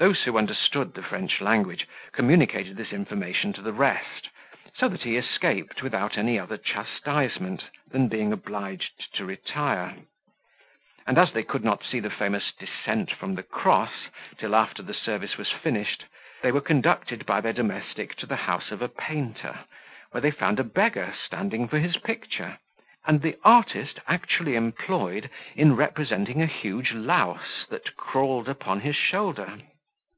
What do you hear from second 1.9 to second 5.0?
communicated this information to the rest, so